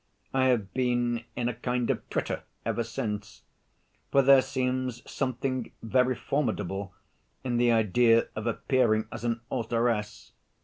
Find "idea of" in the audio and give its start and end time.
7.71-8.47